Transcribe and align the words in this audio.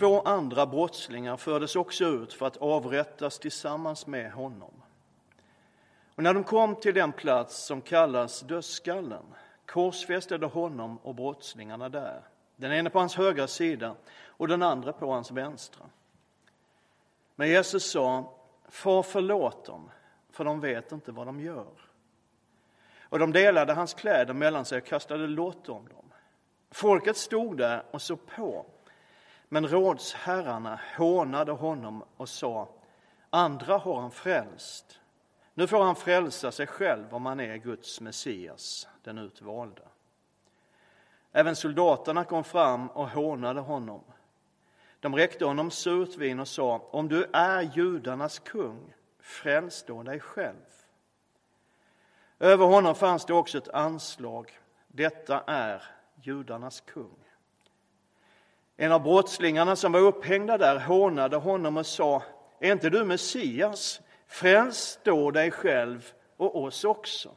Två 0.00 0.20
andra 0.20 0.66
brottslingar 0.66 1.36
fördes 1.36 1.76
också 1.76 2.04
ut 2.04 2.32
för 2.32 2.46
att 2.46 2.56
avrättas 2.56 3.38
tillsammans 3.38 4.06
med 4.06 4.32
honom. 4.32 4.82
Och 6.14 6.22
när 6.22 6.34
de 6.34 6.44
kom 6.44 6.76
till 6.76 6.94
den 6.94 7.12
plats 7.12 7.66
som 7.66 7.80
kallas 7.80 8.40
dödskallen 8.40 9.22
korsfästade 9.66 10.46
honom 10.46 10.98
och 10.98 11.14
brottslingarna 11.14 11.88
där, 11.88 12.22
den 12.56 12.72
ene 12.72 12.90
på 12.90 12.98
hans 12.98 13.16
högra 13.16 13.46
sida 13.46 13.94
och 14.24 14.48
den 14.48 14.62
andra 14.62 14.92
på 14.92 15.12
hans 15.12 15.30
vänstra. 15.30 15.86
Men 17.34 17.48
Jesus 17.48 17.90
sa, 17.90 18.34
far 18.68 19.02
förlåt 19.02 19.64
dem, 19.64 19.90
för 20.30 20.44
de 20.44 20.60
vet 20.60 20.92
inte 20.92 21.12
vad 21.12 21.26
de 21.26 21.40
gör. 21.40 21.72
Och 23.00 23.18
de 23.18 23.32
delade 23.32 23.72
hans 23.72 23.94
kläder 23.94 24.34
mellan 24.34 24.64
sig 24.64 24.78
och 24.78 24.86
kastade 24.86 25.26
lott 25.26 25.68
om 25.68 25.88
dem. 25.88 26.12
Folket 26.70 27.16
stod 27.16 27.56
där 27.56 27.82
och 27.90 28.02
såg 28.02 28.26
på, 28.26 28.66
men 29.52 29.68
rådsherrarna 29.68 30.80
hånade 30.96 31.52
honom 31.52 32.04
och 32.16 32.28
sa, 32.28 32.68
andra 33.30 33.78
har 33.78 34.00
han 34.00 34.10
frälst. 34.10 35.00
Nu 35.54 35.66
får 35.66 35.84
han 35.84 35.96
frälsa 35.96 36.52
sig 36.52 36.66
själv 36.66 37.14
om 37.14 37.26
han 37.26 37.40
är 37.40 37.56
Guds 37.56 38.00
Messias, 38.00 38.88
den 39.02 39.18
utvalda. 39.18 39.82
Även 41.32 41.56
soldaterna 41.56 42.24
kom 42.24 42.44
fram 42.44 42.90
och 42.90 43.08
hånade 43.08 43.60
honom. 43.60 44.02
De 45.00 45.16
räckte 45.16 45.44
honom 45.44 45.70
surt 45.70 46.16
vin 46.16 46.40
och 46.40 46.48
sa, 46.48 46.88
om 46.90 47.08
du 47.08 47.24
är 47.32 47.62
judarnas 47.62 48.38
kung, 48.38 48.94
fräls 49.20 49.84
då 49.86 50.02
dig 50.02 50.20
själv. 50.20 50.66
Över 52.38 52.66
honom 52.66 52.94
fanns 52.94 53.24
det 53.24 53.34
också 53.34 53.58
ett 53.58 53.68
anslag, 53.68 54.58
detta 54.88 55.40
är 55.46 55.82
judarnas 56.14 56.80
kung. 56.80 57.29
En 58.82 58.92
av 58.92 59.02
brottslingarna 59.02 59.76
som 59.76 59.92
var 59.92 60.00
upphängda 60.00 60.58
där 60.58 60.78
hånade 60.78 61.36
honom 61.36 61.76
och 61.76 61.86
sa, 61.86 62.22
är 62.58 62.72
inte 62.72 62.90
du 62.90 63.04
Messias? 63.04 64.00
Fräls 64.26 64.98
då 65.02 65.30
dig 65.30 65.50
själv 65.50 66.12
och 66.36 66.62
oss 66.62 66.84
också. 66.84 67.36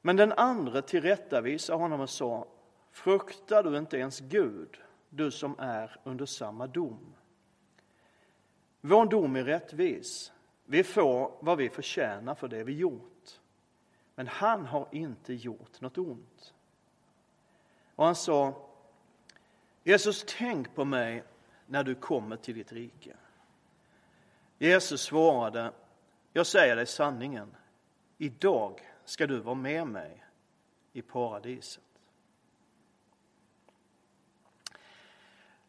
Men 0.00 0.16
den 0.16 0.32
andra 0.32 0.82
tillrättavisade 0.82 1.78
honom 1.78 2.00
och 2.00 2.10
sa, 2.10 2.46
fruktar 2.92 3.62
du 3.62 3.78
inte 3.78 3.96
ens 3.96 4.20
Gud, 4.20 4.76
du 5.08 5.30
som 5.30 5.54
är 5.58 6.00
under 6.04 6.26
samma 6.26 6.66
dom? 6.66 7.14
Vår 8.80 9.06
dom 9.06 9.36
är 9.36 9.44
rättvis. 9.44 10.32
Vi 10.64 10.84
får 10.84 11.32
vad 11.40 11.58
vi 11.58 11.68
förtjänar 11.68 12.34
för 12.34 12.48
det 12.48 12.64
vi 12.64 12.72
gjort. 12.72 13.40
Men 14.14 14.26
han 14.26 14.66
har 14.66 14.88
inte 14.92 15.34
gjort 15.34 15.80
något 15.80 15.98
ont. 15.98 16.54
Och 17.94 18.04
han 18.04 18.14
sa, 18.14 18.65
Jesus, 19.86 20.24
tänk 20.38 20.74
på 20.74 20.84
mig 20.84 21.22
när 21.66 21.84
du 21.84 21.94
kommer 21.94 22.36
till 22.36 22.54
ditt 22.54 22.72
rike. 22.72 23.16
Jesus 24.58 25.00
svarade, 25.00 25.72
jag 26.32 26.46
säger 26.46 26.76
dig 26.76 26.86
sanningen, 26.86 27.56
idag 28.18 28.80
ska 29.04 29.26
du 29.26 29.38
vara 29.38 29.54
med 29.54 29.86
mig 29.86 30.24
i 30.92 31.02
paradiset. 31.02 31.82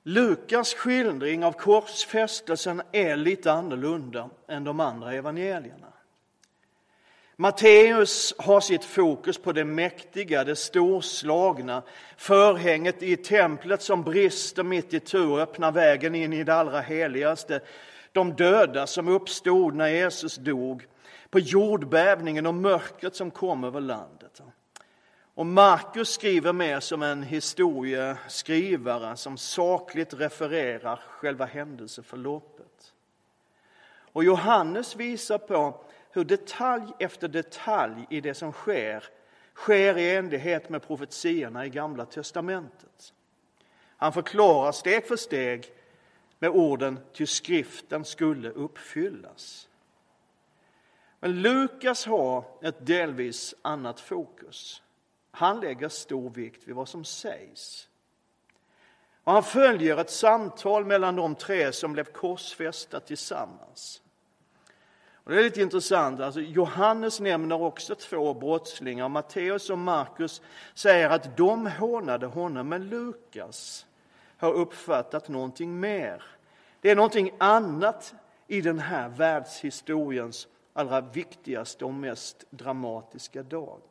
Lukas 0.03 0.73
skildring 0.73 1.45
av 1.45 1.51
korsfästelsen 1.51 2.81
är 2.91 3.15
lite 3.15 3.51
annorlunda 3.51 4.29
än 4.47 4.63
de 4.63 4.79
andra 4.79 5.13
evangelierna. 5.13 5.93
Matteus 7.39 8.33
har 8.37 8.59
sitt 8.59 8.83
fokus 8.83 9.37
på 9.37 9.51
det 9.51 9.65
mäktiga, 9.65 10.43
det 10.43 10.55
storslagna, 10.55 11.83
förhänget 12.17 13.03
i 13.03 13.17
templet 13.17 13.81
som 13.81 14.03
brister 14.03 14.63
mitt 14.63 14.93
i 14.93 14.99
tur 14.99 15.31
och 15.31 15.39
öppnar 15.39 15.71
vägen 15.71 16.15
in 16.15 16.33
i 16.33 16.43
det 16.43 16.53
allra 16.53 16.81
heligaste, 16.81 17.59
de 18.11 18.33
döda 18.33 18.87
som 18.87 19.07
uppstod 19.07 19.75
när 19.75 19.87
Jesus 19.87 20.35
dog, 20.35 20.87
på 21.29 21.39
jordbävningen 21.39 22.45
och 22.45 22.53
mörkret 22.53 23.15
som 23.15 23.31
kom 23.31 23.63
över 23.63 23.81
landet. 23.81 24.41
Och 25.33 25.45
Markus 25.45 26.09
skriver 26.09 26.53
mer 26.53 26.79
som 26.79 27.03
en 27.03 27.23
historieskrivare 27.23 29.17
som 29.17 29.37
sakligt 29.37 30.13
refererar 30.13 30.99
själva 31.09 31.45
händelseförloppet. 31.45 32.93
Och 34.11 34.23
Johannes 34.23 34.95
visar 34.95 35.37
på 35.37 35.83
hur 36.11 36.23
detalj 36.23 36.91
efter 36.99 37.27
detalj 37.27 38.05
i 38.09 38.21
det 38.21 38.33
som 38.33 38.51
sker 38.51 39.03
sker 39.57 39.97
i 39.97 40.15
enlighet 40.15 40.69
med 40.69 40.81
profetiorna 40.81 41.65
i 41.65 41.69
Gamla 41.69 42.05
testamentet. 42.05 43.13
Han 43.97 44.13
förklarar 44.13 44.71
steg 44.71 45.07
för 45.07 45.15
steg 45.15 45.71
med 46.39 46.49
orden 46.49 46.99
till 47.13 47.27
skriften 47.27 48.05
skulle 48.05 48.49
uppfyllas. 48.49 49.69
Men 51.19 51.41
Lukas 51.41 52.05
har 52.05 52.45
ett 52.61 52.85
delvis 52.85 53.55
annat 53.61 53.99
fokus. 53.99 54.83
Han 55.31 55.59
lägger 55.59 55.89
stor 55.89 56.29
vikt 56.29 56.67
vid 56.67 56.75
vad 56.75 56.89
som 56.89 57.05
sägs. 57.05 57.89
Och 59.23 59.33
han 59.33 59.43
följer 59.43 59.97
ett 59.97 60.09
samtal 60.09 60.85
mellan 60.85 61.15
de 61.15 61.35
tre 61.35 61.71
som 61.71 61.93
blev 61.93 62.03
korsfästa 62.03 62.99
tillsammans. 62.99 64.01
Och 65.27 65.33
det 65.33 65.39
är 65.39 65.43
lite 65.43 65.61
intressant. 65.61 66.19
Alltså, 66.19 66.41
Johannes 66.41 67.19
nämner 67.19 67.61
också 67.61 67.95
två 67.95 68.33
brottslingar. 68.33 69.09
Matteus 69.09 69.69
och 69.69 69.77
Markus 69.77 70.41
säger 70.73 71.09
att 71.09 71.37
de 71.37 71.67
hånade 71.67 72.25
honom, 72.25 72.69
men 72.69 72.89
Lukas 72.89 73.85
har 74.37 74.53
uppfattat 74.53 75.27
någonting 75.27 75.79
mer. 75.79 76.23
Det 76.81 76.91
är 76.91 76.95
någonting 76.95 77.31
annat 77.37 78.13
i 78.47 78.61
den 78.61 78.79
här 78.79 79.09
världshistoriens 79.09 80.47
allra 80.73 81.01
viktigaste 81.01 81.85
och 81.85 81.93
mest 81.93 82.45
dramatiska 82.49 83.43
dag. 83.43 83.81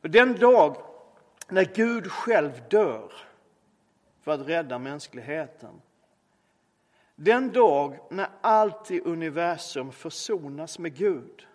Den 0.00 0.38
dag 0.38 0.76
när 1.48 1.64
Gud 1.64 2.12
själv 2.12 2.62
dör 2.70 3.12
för 4.22 4.32
att 4.32 4.48
rädda 4.48 4.78
mänskligheten. 4.78 5.80
Den 7.16 7.52
dag 7.52 7.98
när 8.10 8.28
allt 8.40 8.90
i 8.90 9.00
universum 9.00 9.92
försonas 9.92 10.78
med 10.78 10.96
Gud. 10.96 11.46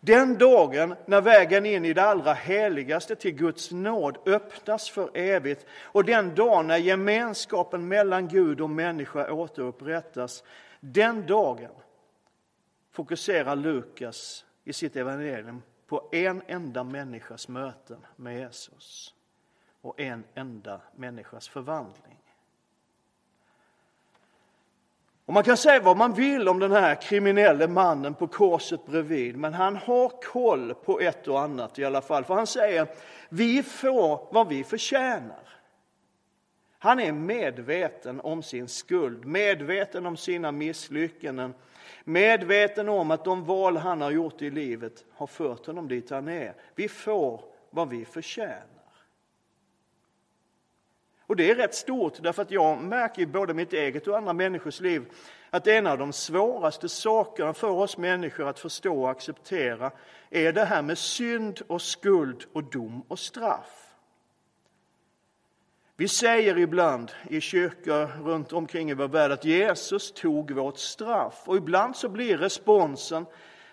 Den 0.00 0.38
dagen 0.38 0.94
när 1.06 1.20
vägen 1.20 1.66
in 1.66 1.84
i 1.84 1.92
det 1.92 2.02
allra 2.02 2.32
heligaste 2.32 3.16
till 3.16 3.34
Guds 3.34 3.70
nåd 3.70 4.18
öppnas 4.26 4.90
för 4.90 5.16
evigt 5.16 5.66
och 5.82 6.04
den 6.04 6.34
dag 6.34 6.64
när 6.64 6.76
gemenskapen 6.76 7.88
mellan 7.88 8.28
Gud 8.28 8.60
och 8.60 8.70
människa 8.70 9.32
återupprättas. 9.32 10.44
Den 10.80 11.26
dagen 11.26 11.72
fokuserar 12.92 13.56
Lukas 13.56 14.44
i 14.64 14.72
sitt 14.72 14.96
evangelium 14.96 15.62
på 15.86 16.08
en 16.12 16.42
enda 16.46 16.84
människas 16.84 17.48
möten 17.48 18.06
med 18.16 18.38
Jesus 18.38 19.14
och 19.80 20.00
en 20.00 20.24
enda 20.34 20.80
människas 20.96 21.48
förvandling. 21.48 22.25
Och 25.26 25.34
man 25.34 25.44
kan 25.44 25.56
säga 25.56 25.80
vad 25.80 25.96
man 25.96 26.14
vill 26.14 26.48
om 26.48 26.58
den 26.58 26.72
här 26.72 26.94
kriminelle 26.94 27.68
mannen 27.68 28.14
på 28.14 28.26
korset 28.26 28.86
bredvid, 28.86 29.36
men 29.36 29.54
han 29.54 29.76
har 29.76 30.22
koll 30.22 30.74
på 30.74 31.00
ett 31.00 31.28
och 31.28 31.40
annat 31.40 31.78
i 31.78 31.84
alla 31.84 32.02
fall. 32.02 32.24
För 32.24 32.34
han 32.34 32.46
säger, 32.46 32.86
vi 33.28 33.62
får 33.62 34.28
vad 34.32 34.48
vi 34.48 34.64
förtjänar. 34.64 35.48
Han 36.78 37.00
är 37.00 37.12
medveten 37.12 38.20
om 38.20 38.42
sin 38.42 38.68
skuld, 38.68 39.24
medveten 39.24 40.06
om 40.06 40.16
sina 40.16 40.52
misslyckanden, 40.52 41.54
medveten 42.04 42.88
om 42.88 43.10
att 43.10 43.24
de 43.24 43.44
val 43.44 43.76
han 43.76 44.00
har 44.00 44.10
gjort 44.10 44.42
i 44.42 44.50
livet 44.50 45.04
har 45.12 45.26
fört 45.26 45.66
honom 45.66 45.88
dit 45.88 46.10
han 46.10 46.28
är. 46.28 46.54
Vi 46.74 46.88
får 46.88 47.40
vad 47.70 47.88
vi 47.88 48.04
förtjänar. 48.04 48.75
Och 51.26 51.36
det 51.36 51.50
är 51.50 51.54
rätt 51.54 51.74
stort, 51.74 52.22
därför 52.22 52.42
att 52.42 52.50
jag 52.50 52.82
märker 52.82 53.22
i 53.22 53.26
både 53.26 53.54
mitt 53.54 53.72
eget 53.72 54.06
och 54.06 54.16
andra 54.16 54.32
människors 54.32 54.80
liv 54.80 55.04
att 55.50 55.66
en 55.66 55.86
av 55.86 55.98
de 55.98 56.12
svåraste 56.12 56.88
sakerna 56.88 57.54
för 57.54 57.70
oss 57.70 57.96
människor 57.96 58.48
att 58.48 58.58
förstå 58.58 59.02
och 59.02 59.10
acceptera 59.10 59.90
är 60.30 60.52
det 60.52 60.64
här 60.64 60.82
med 60.82 60.98
synd 60.98 61.60
och 61.66 61.82
skuld 61.82 62.44
och 62.52 62.64
dom 62.64 63.02
och 63.08 63.18
straff. 63.18 63.82
Vi 65.96 66.08
säger 66.08 66.58
ibland 66.58 67.12
i 67.28 67.40
kyrkor 67.40 68.24
runt 68.24 68.52
omkring 68.52 68.90
i 68.90 68.94
vår 68.94 69.08
värld 69.08 69.32
att 69.32 69.44
Jesus 69.44 70.12
tog 70.12 70.50
vårt 70.50 70.78
straff. 70.78 71.42
Och 71.44 71.56
ibland 71.56 71.96
så 71.96 72.08
blir 72.08 72.38
responsen 72.38 73.26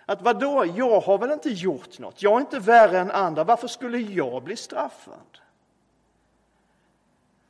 att 0.05 0.21
vadå, 0.21 0.65
jag 0.75 0.99
har 0.99 1.17
väl 1.17 1.31
inte 1.31 1.49
gjort 1.49 1.99
något, 1.99 2.23
jag 2.23 2.35
är 2.35 2.39
inte 2.39 2.59
värre 2.59 2.99
än 2.99 3.11
andra, 3.11 3.43
varför 3.43 3.67
skulle 3.67 3.97
jag 3.97 4.43
bli 4.43 4.55
straffad? 4.55 5.42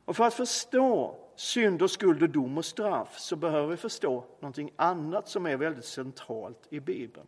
Och 0.04 0.16
för 0.16 0.24
att 0.24 0.34
förstå 0.34 1.16
synd 1.36 1.82
och 1.82 1.90
skuld 1.90 2.22
och 2.22 2.30
dom 2.30 2.58
och 2.58 2.64
straff 2.64 3.18
så 3.18 3.36
behöver 3.36 3.66
vi 3.66 3.76
förstå 3.76 4.24
någonting 4.40 4.72
annat 4.76 5.28
som 5.28 5.46
är 5.46 5.56
väldigt 5.56 5.84
centralt 5.84 6.66
i 6.70 6.80
Bibeln, 6.80 7.26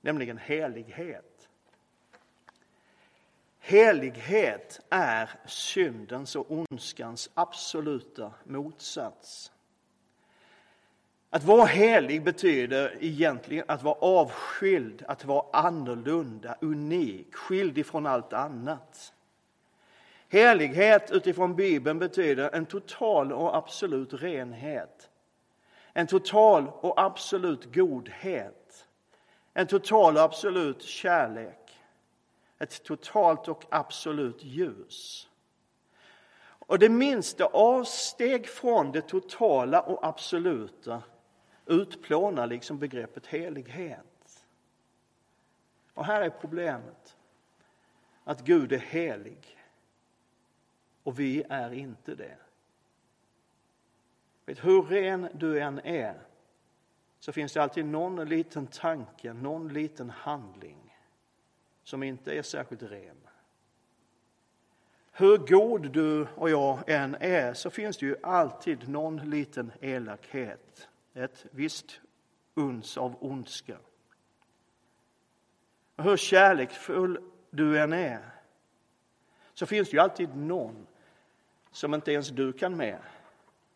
nämligen 0.00 0.38
helighet. 0.38 1.48
Helighet 3.58 4.80
är 4.90 5.30
syndens 5.46 6.36
och 6.36 6.46
ondskans 6.48 7.30
absoluta 7.34 8.32
motsats. 8.44 9.52
Att 11.30 11.44
vara 11.44 11.64
helig 11.64 12.24
betyder 12.24 12.98
egentligen 13.00 13.64
att 13.68 13.82
vara 13.82 13.94
avskild, 13.94 15.04
att 15.08 15.24
vara 15.24 15.46
annorlunda, 15.52 16.56
unik, 16.60 17.34
skild 17.34 17.78
ifrån 17.78 18.06
allt 18.06 18.32
annat. 18.32 19.12
Helighet 20.28 21.10
utifrån 21.10 21.56
Bibeln 21.56 21.98
betyder 21.98 22.50
en 22.54 22.66
total 22.66 23.32
och 23.32 23.56
absolut 23.56 24.12
renhet. 24.12 25.10
En 25.92 26.06
total 26.06 26.68
och 26.68 27.00
absolut 27.00 27.74
godhet. 27.74 28.86
En 29.54 29.66
total 29.66 30.16
och 30.16 30.22
absolut 30.22 30.82
kärlek 30.82 31.66
ett 32.58 32.82
totalt 32.82 33.48
och 33.48 33.64
absolut 33.70 34.44
ljus. 34.44 35.28
Och 36.38 36.78
det 36.78 36.88
minsta 36.88 37.44
avsteg 37.44 38.48
från 38.48 38.92
det 38.92 39.02
totala 39.02 39.80
och 39.80 40.06
absoluta 40.06 41.02
utplånar 41.66 42.46
liksom 42.46 42.78
begreppet 42.78 43.26
helighet. 43.26 44.46
Och 45.94 46.04
här 46.04 46.22
är 46.22 46.30
problemet. 46.30 47.16
Att 48.24 48.40
Gud 48.40 48.72
är 48.72 48.78
helig 48.78 49.58
och 51.06 51.18
vi 51.18 51.44
är 51.48 51.72
inte 51.72 52.14
det. 52.14 52.36
Vet, 54.46 54.64
hur 54.64 54.82
ren 54.82 55.28
du 55.34 55.60
än 55.60 55.78
är 55.78 56.20
så 57.20 57.32
finns 57.32 57.52
det 57.52 57.62
alltid 57.62 57.86
någon 57.86 58.28
liten 58.28 58.66
tanke, 58.66 59.32
någon 59.32 59.68
liten 59.68 60.10
handling 60.10 60.96
som 61.82 62.02
inte 62.02 62.32
är 62.32 62.42
särskilt 62.42 62.82
ren. 62.82 63.16
Hur 65.12 65.36
god 65.38 65.92
du 65.92 66.26
och 66.34 66.50
jag 66.50 66.90
än 66.90 67.16
är 67.20 67.54
så 67.54 67.70
finns 67.70 67.96
det 67.96 68.06
ju 68.06 68.16
alltid 68.22 68.88
någon 68.88 69.30
liten 69.30 69.72
elakhet, 69.80 70.88
ett 71.14 71.46
visst 71.50 72.00
uns 72.54 72.96
av 72.96 73.16
ondska. 73.20 73.78
Och 75.96 76.04
hur 76.04 76.16
kärleksfull 76.16 77.18
du 77.50 77.78
än 77.78 77.92
är 77.92 78.30
så 79.54 79.66
finns 79.66 79.90
det 79.90 79.96
ju 79.96 80.02
alltid 80.02 80.36
någon 80.36 80.86
som 81.76 81.94
inte 81.94 82.12
ens 82.12 82.28
du 82.28 82.52
kan 82.52 82.76
med, 82.76 82.98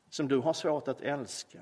som 0.08 0.28
du 0.28 0.38
har 0.38 0.52
svårt 0.52 0.88
att 0.88 1.00
älska. 1.00 1.60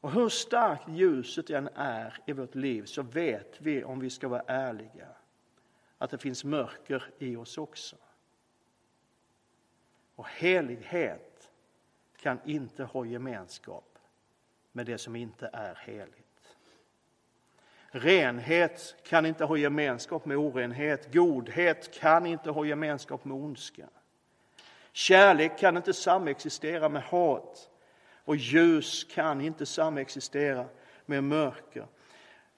Och 0.00 0.12
hur 0.12 0.28
starkt 0.28 0.88
ljuset 0.88 1.50
än 1.50 1.68
är 1.74 2.18
i 2.26 2.32
vårt 2.32 2.54
liv 2.54 2.84
så 2.84 3.02
vet 3.02 3.60
vi, 3.60 3.84
om 3.84 4.00
vi 4.00 4.10
ska 4.10 4.28
vara 4.28 4.42
ärliga, 4.46 5.08
att 5.98 6.10
det 6.10 6.18
finns 6.18 6.44
mörker 6.44 7.04
i 7.18 7.36
oss 7.36 7.58
också. 7.58 7.96
Och 10.14 10.28
helighet 10.28 11.50
kan 12.16 12.38
inte 12.44 12.84
ha 12.84 13.04
gemenskap 13.04 13.98
med 14.72 14.86
det 14.86 14.98
som 14.98 15.16
inte 15.16 15.50
är 15.52 15.74
heligt. 15.74 16.56
Renhet 17.86 18.96
kan 19.02 19.26
inte 19.26 19.44
ha 19.44 19.56
gemenskap 19.56 20.24
med 20.24 20.36
orenhet. 20.36 21.12
Godhet 21.12 21.94
kan 21.94 22.26
inte 22.26 22.50
ha 22.50 22.64
gemenskap 22.64 23.24
med 23.24 23.36
ondska. 23.36 23.88
Kärlek 24.96 25.58
kan 25.58 25.76
inte 25.76 25.92
samexistera 25.92 26.88
med 26.88 27.02
hat. 27.02 27.70
Och 28.24 28.36
ljus 28.36 29.04
kan 29.04 29.40
inte 29.40 29.66
samexistera 29.66 30.66
med 31.06 31.24
mörker. 31.24 31.86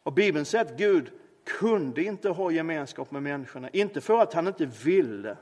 Och 0.03 0.13
Bibeln 0.13 0.45
säger 0.45 0.65
att 0.65 0.79
Gud 0.79 1.13
kunde 1.45 2.03
inte 2.03 2.29
ha 2.29 2.51
gemenskap 2.51 3.11
med 3.11 3.23
människorna, 3.23 3.69
inte 3.71 4.01
för 4.01 4.23
att 4.23 4.33
han 4.33 4.47
inte 4.47 4.67
ville, 4.67 5.37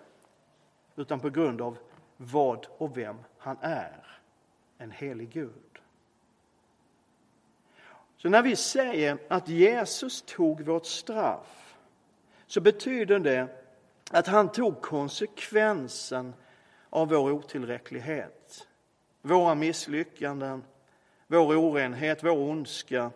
utan 0.97 1.21
på 1.21 1.31
grund 1.31 1.61
av 1.61 1.79
vad 2.17 2.67
och 2.79 2.97
vem 2.97 3.17
han 3.39 3.57
är, 3.61 4.21
en 4.79 4.91
helig 4.91 5.31
Gud. 5.31 5.79
Så 8.17 8.29
när 8.29 8.43
vi 8.43 8.57
säger 8.57 9.19
att 9.29 9.49
Jesus 9.49 10.23
tog 10.23 10.61
vårt 10.61 10.87
straff, 10.87 11.77
så 12.47 12.61
betyder 12.61 13.19
det 13.19 13.49
att 14.11 14.27
han 14.27 14.53
tog 14.53 14.81
konsekvensen 14.81 16.33
av 16.95 17.09
vår 17.09 17.31
otillräcklighet 17.31 18.69
våra 19.25 19.55
misslyckanden, 19.55 20.65
vår 21.27 21.57
orenhet, 21.57 22.25
vår 22.25 22.39
ondska, 22.39 23.11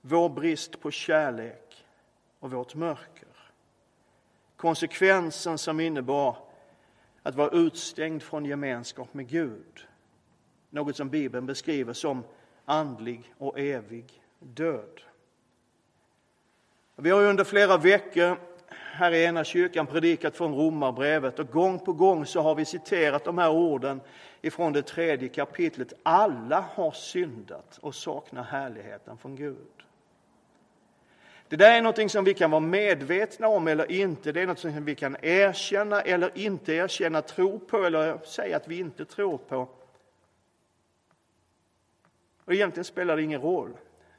vår 0.00 0.28
brist 0.28 0.80
på 0.80 0.90
kärlek 0.90 1.86
och 2.38 2.50
vårt 2.50 2.74
mörker. 2.74 3.28
Konsekvensen 4.56 5.58
som 5.58 5.80
innebar 5.80 6.36
att 7.22 7.34
vara 7.34 7.50
utstängd 7.50 8.22
från 8.22 8.44
gemenskap 8.44 9.14
med 9.14 9.28
Gud. 9.28 9.86
Något 10.70 10.96
som 10.96 11.08
Bibeln 11.08 11.46
beskriver 11.46 11.92
som 11.92 12.24
andlig 12.64 13.34
och 13.38 13.58
evig 13.58 14.22
död. 14.38 15.00
Vi 16.96 17.10
har 17.10 17.22
under 17.22 17.44
flera 17.44 17.76
veckor 17.76 18.38
här 18.92 19.12
i 19.12 19.24
ena 19.24 19.44
kyrkan 19.44 19.86
predikat 19.86 20.36
från 20.36 20.54
Romarbrevet 20.54 21.38
och 21.38 21.48
gång 21.48 21.78
på 21.78 21.92
gång 21.92 22.26
så 22.26 22.40
har 22.40 22.54
vi 22.54 22.64
citerat 22.64 23.24
de 23.24 23.38
här 23.38 23.50
orden 23.50 24.00
ifrån 24.40 24.72
det 24.72 24.82
tredje 24.82 25.28
kapitlet. 25.28 25.92
Alla 26.02 26.64
har 26.74 26.90
syndat 26.90 27.78
och 27.82 27.94
saknar 27.94 28.42
härligheten 28.42 29.18
från 29.18 29.36
Gud. 29.36 29.56
Det 31.48 31.56
där 31.56 31.78
är 31.78 31.82
något 31.82 32.10
som 32.10 32.24
vi 32.24 32.34
kan 32.34 32.50
vara 32.50 32.60
medvetna 32.60 33.48
om 33.48 33.68
eller 33.68 33.92
inte. 33.92 34.32
Det 34.32 34.40
är 34.40 34.46
något 34.46 34.58
som 34.58 34.84
vi 34.84 34.94
kan 34.94 35.16
erkänna 35.22 36.00
eller 36.00 36.38
inte 36.38 36.72
erkänna, 36.72 37.22
tro 37.22 37.58
på 37.58 37.76
eller 37.76 38.18
säga 38.24 38.56
att 38.56 38.68
vi 38.68 38.78
inte 38.78 39.04
tror 39.04 39.38
på. 39.38 39.68
Och 42.44 42.54
egentligen 42.54 42.84
spelar 42.84 43.16
det 43.16 43.22
ingen 43.22 43.40
roll. 43.40 43.70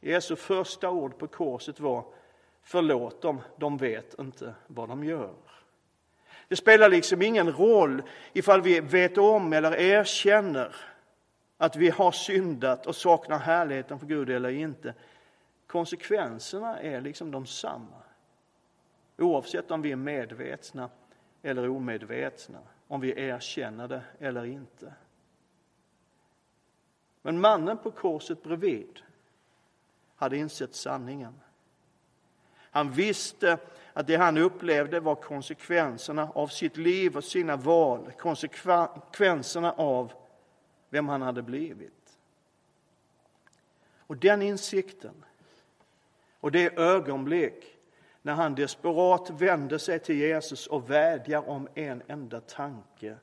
Jesu 0.02 0.36
första 0.36 0.90
ord 0.90 1.18
på 1.18 1.28
korset 1.28 1.80
var 1.80 2.06
Förlåt 2.64 3.22
dem, 3.22 3.42
de 3.58 3.78
vet 3.78 4.20
inte 4.20 4.56
vad 4.68 4.90
de 4.90 5.04
gör. 5.04 5.34
Det 6.48 6.56
spelar 6.56 6.90
liksom 6.90 7.22
ingen 7.22 7.52
roll 7.52 8.02
ifall 8.34 8.62
vi 8.62 8.80
vet 8.80 9.18
om 9.18 9.54
eller 9.54 9.80
erkänner 9.80 10.76
att 11.58 11.76
vi 11.76 11.90
har 11.90 12.12
syndat 12.12 12.88
och 12.88 12.96
saknar 12.96 13.40
härligheten 13.40 14.00
för 14.00 14.06
Gud 14.06 14.30
eller 14.30 14.50
inte. 14.50 14.94
Konsekvenserna 15.68 16.80
är 16.80 17.02
liksom 17.02 17.32
de 17.32 17.46
samma. 17.46 18.04
Oavsett 19.18 19.72
om 19.72 19.82
vi 19.82 19.92
är 19.92 19.96
medvetna 19.96 20.90
eller 21.42 21.70
omedvetna, 21.70 22.60
om 22.88 23.02
vi 23.02 23.20
erkänner 23.22 23.88
det 23.88 24.02
eller 24.20 24.46
inte. 24.46 24.94
Men 27.22 27.40
mannen 27.40 27.78
på 27.78 27.92
korset 27.92 28.44
bredvid 28.44 29.00
hade 30.16 30.38
insett 30.38 30.76
sanningen. 30.76 31.34
Han 32.74 32.92
visste 32.92 33.58
att 33.94 34.08
det 34.08 34.16
han 34.16 34.38
upplevde 34.38 35.00
var 35.00 35.16
konsekvenserna 35.16 36.32
av 36.36 36.48
sitt 36.48 36.78
liv 36.78 37.18
och 37.18 37.24
sina 37.24 37.56
val, 37.56 38.12
konsekvenserna 38.18 39.72
av 39.72 40.14
vem 40.90 41.08
han 41.08 41.22
hade 41.22 41.42
blivit. 41.42 42.18
Och 43.98 44.18
den 44.18 44.42
insikten 44.42 45.26
och 46.40 46.52
det 46.52 46.78
ögonblick 46.78 47.78
när 48.22 48.34
han 48.34 48.56
desperat 48.56 49.30
vänder 49.30 49.78
sig 49.78 50.00
till 50.00 50.16
Jesus 50.16 50.68
och 50.68 50.90
vädjar 50.90 51.50
om 51.50 51.68
en 51.74 52.02
enda 52.08 52.42
tanke 52.42 53.16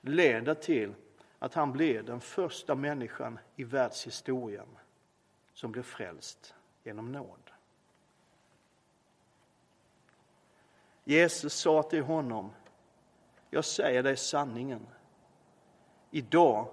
leder 0.00 0.54
till 0.54 0.94
att 1.38 1.54
han 1.54 1.72
blir 1.72 2.02
den 2.02 2.20
första 2.20 2.74
människan 2.74 3.38
i 3.56 3.64
världshistorien 3.64 4.78
som 5.54 5.72
blir 5.72 5.82
frälst 5.82 6.54
genom 6.82 7.12
nåd. 7.12 7.41
Jesus 11.04 11.54
sa 11.54 11.82
till 11.82 12.02
honom, 12.02 12.50
jag 13.50 13.64
säger 13.64 14.02
dig 14.02 14.16
sanningen. 14.16 14.86
Idag 16.10 16.68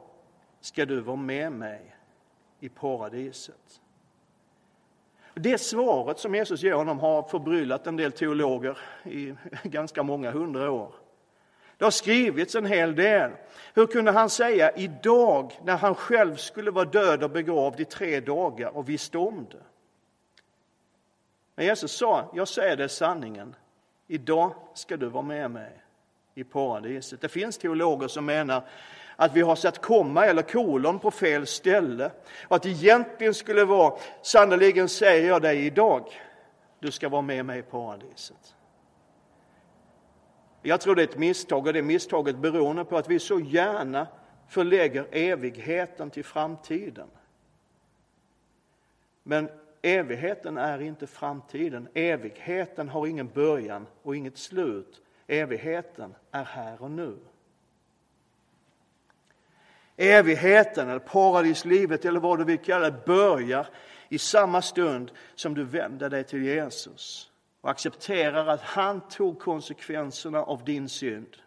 ska 0.60 0.86
du 0.86 1.00
vara 1.00 1.16
med 1.16 1.52
mig 1.52 1.96
i 2.60 2.70
paradiset. 2.70 3.82
Det 5.34 5.58
svaret 5.58 6.20
som 6.20 6.36
Jesus 6.36 6.64
ger 6.64 6.74
honom 6.74 7.00
har 7.00 7.24
förbryllat 7.24 7.88
en 7.88 7.98
del 7.98 8.12
teologer 8.12 8.78
i 9.04 9.34
ganska 9.64 10.04
många 10.04 10.32
hundra 10.32 10.72
år. 10.72 10.94
Det 11.78 11.86
har 11.86 11.92
skrivits 11.92 12.56
en 12.56 12.66
hel 12.66 12.96
del. 12.96 13.32
Hur 13.74 13.88
kunde 13.88 14.12
han 14.12 14.30
säga 14.30 14.72
idag, 14.76 15.60
när 15.64 15.78
han 15.78 15.96
själv 15.96 16.36
skulle 16.36 16.72
vara 16.72 16.86
död 16.86 17.24
och 17.24 17.30
begravd 17.30 17.80
i 17.80 17.86
tre 17.86 18.20
dagar 18.20 18.78
och 18.78 18.90
visste 18.90 19.18
om 19.18 19.48
det? 19.52 19.64
Men 21.56 21.66
Jesus 21.66 21.92
sa, 21.92 22.32
jag 22.34 22.48
säger 22.48 22.78
dig 22.78 22.90
sanningen. 22.90 23.56
Idag 24.12 24.54
ska 24.74 24.98
du 24.98 25.10
vara 25.10 25.24
med 25.24 25.51
mig 25.51 25.82
i 26.36 26.44
paradiset. 26.44 27.22
Det 27.22 27.30
finns 27.30 27.58
teologer 27.58 28.08
som 28.08 28.25
menar 28.25 28.63
att 29.16 29.36
vi 29.36 29.42
har 29.42 29.56
satt 29.56 29.82
komma 29.82 30.25
eller 30.25 30.42
kolon 30.42 31.00
på 31.00 31.12
fel 31.12 31.48
ställe 31.48 32.12
och 32.48 32.56
att 32.56 32.63
det 32.63 32.70
egentligen 32.70 33.34
skulle 33.34 33.66
vara 33.66 34.00
sannerligen 34.22 34.89
säger 34.89 35.28
jag 35.28 35.42
dig 35.42 35.66
idag, 35.66 36.22
du 36.80 36.92
ska 36.92 37.10
vara 37.10 37.22
med 37.22 37.46
mig 37.46 37.60
i 37.60 37.62
paradiset. 37.62 38.56
Jag 40.62 40.82
tror 40.82 40.96
det 40.96 41.01
är 41.01 41.08
ett 41.08 41.18
misstag 41.18 41.68
och 41.68 41.74
det 41.74 41.82
misstaget 41.82 42.38
beror 42.38 42.84
på 42.84 42.98
att 42.98 43.10
vi 43.10 43.20
så 43.20 43.39
gärna 43.39 44.08
förlägger 44.48 45.08
evigheten 45.12 46.10
till 46.10 46.25
framtiden. 46.25 47.08
Men 49.24 49.50
evigheten 49.82 50.58
är 50.58 50.82
inte 50.82 51.08
framtiden. 51.08 51.88
Evigheten 51.94 52.90
har 52.90 53.08
ingen 53.08 53.28
början 53.28 53.88
och 54.04 54.16
inget 54.16 54.38
slut. 54.38 55.02
Evigheten 55.28 56.16
är 56.32 56.44
här 56.44 56.82
och 56.82 56.92
nu. 56.92 57.18
Evigheten, 59.98 60.90
eller 60.90 61.00
paradislivet, 61.00 62.06
eller 62.06 62.20
vad 62.20 62.40
du 62.40 62.46
vill 62.46 62.58
kalla 62.58 62.90
det, 62.90 63.06
börjar 63.06 63.68
i 64.10 64.18
samma 64.18 64.62
stund 64.62 65.12
som 65.36 65.54
du 65.54 65.64
vänder 65.64 66.10
dig 66.10 66.24
till 66.24 66.44
Jesus 66.44 67.32
och 67.62 67.70
accepterar 67.70 68.48
att 68.48 68.62
han 68.62 69.02
tog 69.02 69.40
konsekvenserna 69.40 70.44
av 70.44 70.64
din 70.64 70.90
synd 70.90 71.38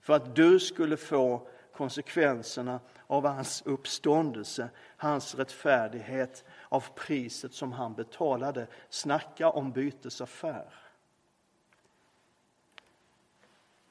för 0.00 0.14
att 0.14 0.36
du 0.36 0.60
skulle 0.60 0.96
få 0.96 1.48
konsekvenserna 1.78 2.80
av 3.06 3.26
hans 3.26 3.62
uppståndelse, 3.66 4.68
hans 4.96 5.34
rättfärdighet, 5.34 6.44
av 6.68 6.84
priset 6.94 7.54
som 7.54 7.72
han 7.72 7.94
betalade. 7.94 8.66
Snacka 8.88 9.50
om 9.50 9.72
bytesaffär. 9.72 10.74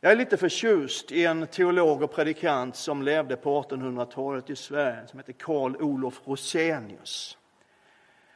Jag 0.02 0.12
är 0.12 0.16
lite 0.16 0.38
förtjust 0.38 1.12
i 1.12 1.26
en 1.26 1.48
teolog 1.48 2.02
och 2.02 2.12
predikant 2.12 2.76
som 2.76 3.04
levde 3.04 3.36
på 3.36 3.62
1800-talet 3.62 4.50
i 4.50 4.56
Sverige, 4.56 5.08
som 5.08 5.20
heter 5.20 5.34
Karl 5.34 5.76
Olof 5.76 6.22
Rosenius. 6.28 7.38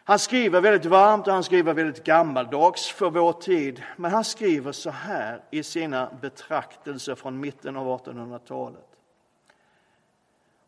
Han 0.03 0.19
skriver 0.19 0.61
väldigt 0.61 0.85
varmt 0.85 1.27
och 1.27 1.33
han 1.33 1.43
skriver 1.43 1.73
väldigt 1.73 2.03
gammaldags 2.03 2.87
för 2.87 3.09
vår 3.09 3.33
tid. 3.33 3.83
Men 3.97 4.11
han 4.11 4.23
skriver 4.23 4.71
så 4.71 4.89
här 4.89 5.43
i 5.51 5.63
sina 5.63 6.11
betraktelser 6.21 7.15
från 7.15 7.39
mitten 7.39 7.77
av 7.77 7.99
1800-talet. 7.99 8.91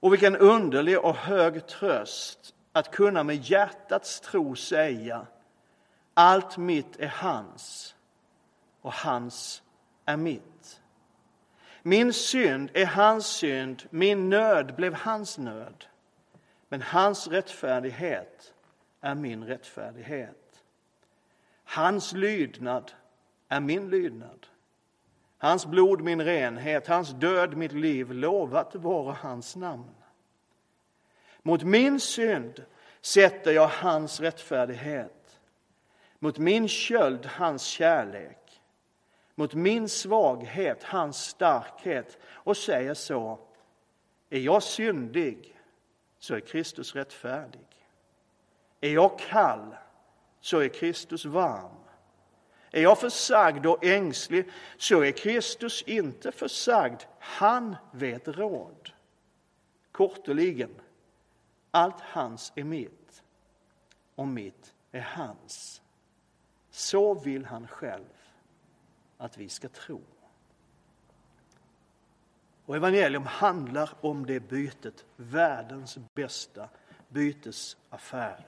Och 0.04 0.14
vilken 0.14 0.36
underlig 0.36 1.00
och 1.00 1.16
hög 1.16 1.68
tröst 1.68 2.56
att 2.72 2.92
kunna 2.92 3.24
med 3.24 3.36
hjärtats 3.36 4.20
tro 4.20 4.56
säga 4.56 5.28
allt 6.14 6.58
mitt 6.58 6.96
är 7.00 7.08
hans 7.08 7.96
och 8.82 8.94
hans 8.94 9.64
är 10.06 10.18
mitt. 10.18 10.82
Min 11.84 12.14
synd 12.14 12.70
är 12.74 12.86
hans 12.86 13.28
synd, 13.28 13.84
min 13.90 14.30
nöd 14.30 14.76
blev 14.76 14.94
hans 14.94 15.38
nöd. 15.38 15.86
Men 16.70 16.82
hans 16.82 17.28
rättfärdighet 17.28 18.54
är 19.02 19.16
min 19.16 19.44
rättfärdighet. 19.44 20.64
Hans 21.64 22.14
lydnad 22.14 22.92
är 23.50 23.60
min 23.60 23.90
lydnad. 23.90 24.48
Hans 25.44 25.66
blod 25.66 26.02
min 26.02 26.22
renhet, 26.22 26.88
hans 26.88 27.10
död 27.10 27.58
mitt 27.58 27.72
liv, 27.72 28.12
lovat 28.12 28.76
vara 28.76 29.14
hans 29.14 29.56
namn. 29.56 29.96
Mot 31.42 31.64
min 31.64 32.00
synd 32.00 32.66
sätter 33.02 33.52
jag 33.52 33.68
hans 33.68 34.20
rättfärdighet, 34.20 35.40
mot 36.20 36.38
min 36.38 36.68
köld 36.68 37.26
hans 37.26 37.64
kärlek, 37.64 38.62
mot 39.36 39.54
min 39.54 39.90
svaghet 39.90 40.84
hans 40.84 41.18
starkhet 41.18 42.18
och 42.26 42.58
säger 42.58 42.94
så, 42.94 43.40
är 44.30 44.40
jag 44.40 44.64
syndig 44.64 45.60
så 46.20 46.36
är 46.36 46.40
Kristus 46.40 46.96
rättfärdig. 46.96 47.88
Är 48.82 48.94
jag 48.94 49.20
kall 49.20 49.76
så 50.40 50.60
är 50.60 50.68
Kristus 50.68 51.26
varm. 51.26 51.83
Är 52.76 52.82
jag 52.82 53.00
försagd 53.00 53.66
och 53.66 53.86
ängslig 53.86 54.50
så 54.78 55.04
är 55.04 55.12
Kristus 55.12 55.82
inte 55.82 56.32
försagd. 56.32 57.02
Han 57.20 57.76
vet 57.92 58.28
råd. 58.28 58.90
Korteligen, 59.92 60.82
allt 61.72 62.00
hans 62.00 62.54
är 62.56 62.64
mitt 62.64 63.24
och 64.16 64.28
mitt 64.28 64.74
är 64.92 65.02
hans. 65.02 65.82
Så 66.70 67.14
vill 67.14 67.46
han 67.46 67.68
själv 67.68 68.14
att 69.18 69.38
vi 69.38 69.50
ska 69.50 69.70
tro. 69.70 70.02
Och 72.66 72.76
evangelium 72.76 73.26
handlar 73.26 73.90
om 74.02 74.26
det 74.26 74.40
bytet, 74.40 75.06
världens 75.16 75.98
bästa 76.14 76.70
bytesaffär. 77.08 78.46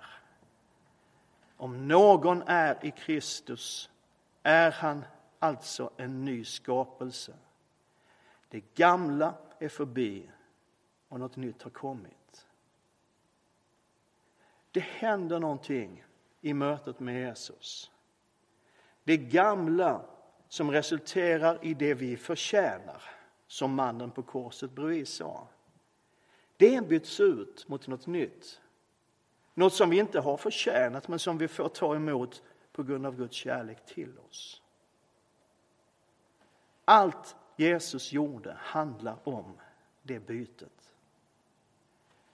Om 1.58 1.88
någon 1.88 2.42
är 2.42 2.86
i 2.86 2.92
Kristus 2.92 3.90
är 4.46 4.72
han 4.72 5.06
alltså 5.40 5.90
en 5.98 6.26
ny 6.26 6.46
skapelse. 6.46 7.34
Det 8.50 8.76
gamla 8.76 9.34
är 9.60 9.70
förbi 9.70 10.30
och 11.10 11.20
något 11.20 11.36
nytt 11.36 11.64
har 11.64 11.72
kommit. 11.72 12.48
Det 14.72 14.80
händer 14.80 15.40
någonting 15.40 16.06
i 16.42 16.54
mötet 16.54 17.00
med 17.00 17.28
Jesus. 17.28 17.92
Det 19.04 19.18
gamla 19.18 20.06
som 20.48 20.72
resulterar 20.72 21.60
i 21.62 21.74
det 21.74 21.94
vi 21.94 22.18
förtjänar, 22.18 23.04
som 23.48 23.76
mannen 23.76 24.12
på 24.12 24.24
korset 24.24 24.72
bredvid 24.72 25.08
sa. 25.08 25.48
Det 26.58 26.88
byts 26.88 27.20
ut 27.20 27.68
mot 27.68 27.88
något 27.88 28.08
nytt 28.08 28.62
något 29.58 29.74
som 29.74 29.90
vi 29.90 30.00
inte 30.00 30.20
har 30.20 30.38
förtjänat 30.38 31.08
men 31.08 31.20
som 31.20 31.38
vi 31.38 31.48
får 31.48 31.70
ta 31.70 31.96
emot 31.96 32.44
på 32.76 32.84
grund 32.84 33.06
av 33.06 33.16
Guds 33.16 33.36
kärlek 33.36 33.86
till 33.86 34.20
oss. 34.30 34.62
Allt 36.86 37.36
Jesus 37.56 38.12
gjorde 38.12 38.58
handlar 38.60 39.28
om 39.28 39.58
det 40.04 40.20
bytet. 40.20 40.92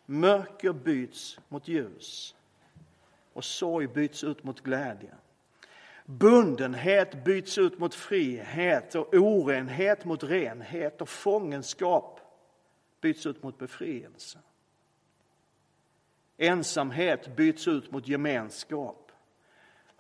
Mörker 0.06 0.74
byts 0.74 1.40
mot 1.48 1.68
ljus 1.68 2.36
och 3.34 3.44
sorg 3.44 3.88
byts 3.88 4.24
ut 4.24 4.44
mot 4.44 4.62
glädje. 4.62 5.16
Bundenhet 6.06 7.24
byts 7.24 7.58
ut 7.58 7.80
mot 7.80 7.96
frihet 7.96 8.96
och 8.96 9.14
orenhet 9.14 10.06
mot 10.06 10.24
renhet 10.24 11.02
och 11.02 11.10
fångenskap 11.10 12.20
byts 13.02 13.26
ut 13.26 13.44
mot 13.44 13.58
befrielse. 13.58 14.40
Ensamhet 16.38 17.36
byts 17.36 17.68
ut 17.68 17.92
mot 17.92 18.08
gemenskap. 18.08 19.01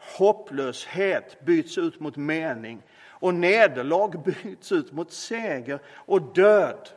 Hopplöshet 0.02 1.42
byts 1.46 1.78
ut 1.78 2.00
mot 2.00 2.16
mening 2.16 2.82
och 3.04 3.34
nederlag 3.34 4.24
byts 4.44 4.72
ut 4.72 4.92
mot 4.92 5.12
seger 5.12 5.80
och 5.88 6.22
död 6.22 6.90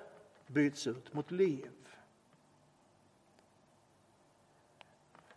byts 0.46 0.87
ut 0.87 1.14
mot 1.14 1.30
liv. 1.30 1.70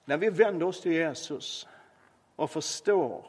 När 0.06 0.18
vi 0.18 0.30
vänder 0.30 0.66
oss 0.66 0.82
till 0.82 0.92
Jesus 0.92 1.68
och 2.36 2.52
förstår 2.52 3.26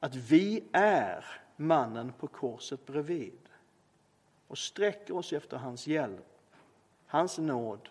att 0.00 0.14
vi 0.14 0.64
är 0.72 1.24
mannen 1.56 2.12
på 2.12 2.26
korset 2.26 2.86
bredvid 2.86 3.38
och 4.46 4.58
sträcker 4.58 5.16
oss 5.16 5.32
efter 5.32 5.56
hans 5.56 5.86
hjälp, 5.86 6.26
hans 7.06 7.38
nåd 7.38 7.88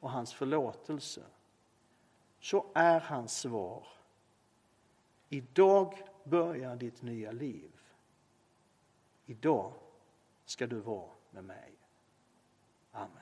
och 0.00 0.10
hans 0.10 0.34
förlåtelse 0.34 1.22
så 2.40 2.66
är 2.74 3.00
hans 3.00 3.38
svar 3.38 3.86
Idag 5.32 6.02
börjar 6.24 6.76
ditt 6.76 7.02
nya 7.02 7.32
liv. 7.32 7.70
Idag 9.26 9.72
ska 10.44 10.66
du 10.66 10.80
vara 10.80 11.10
med 11.30 11.44
mig. 11.44 11.72
Amen. 12.92 13.19